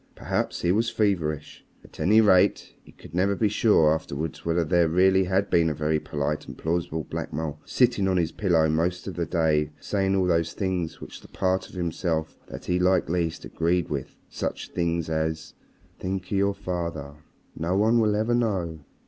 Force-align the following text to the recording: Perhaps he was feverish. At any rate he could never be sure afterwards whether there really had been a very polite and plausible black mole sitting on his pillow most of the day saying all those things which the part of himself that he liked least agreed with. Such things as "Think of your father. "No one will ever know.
Perhaps 0.15 0.61
he 0.61 0.71
was 0.71 0.89
feverish. 0.89 1.63
At 1.83 1.99
any 1.99 2.21
rate 2.21 2.73
he 2.81 2.91
could 2.91 3.13
never 3.13 3.35
be 3.35 3.49
sure 3.49 3.93
afterwards 3.93 4.43
whether 4.43 4.65
there 4.65 4.87
really 4.89 5.25
had 5.25 5.51
been 5.51 5.69
a 5.69 5.75
very 5.75 5.99
polite 5.99 6.47
and 6.47 6.57
plausible 6.57 7.03
black 7.03 7.31
mole 7.31 7.59
sitting 7.65 8.07
on 8.07 8.17
his 8.17 8.31
pillow 8.31 8.67
most 8.67 9.05
of 9.05 9.13
the 9.13 9.27
day 9.27 9.69
saying 9.79 10.15
all 10.15 10.25
those 10.25 10.53
things 10.53 11.01
which 11.01 11.21
the 11.21 11.27
part 11.27 11.69
of 11.69 11.75
himself 11.75 12.35
that 12.47 12.65
he 12.65 12.79
liked 12.79 13.11
least 13.11 13.45
agreed 13.45 13.89
with. 13.91 14.15
Such 14.27 14.69
things 14.71 15.07
as 15.07 15.53
"Think 15.99 16.23
of 16.31 16.31
your 16.31 16.55
father. 16.55 17.17
"No 17.55 17.77
one 17.77 17.99
will 17.99 18.15
ever 18.15 18.33
know. 18.33 18.79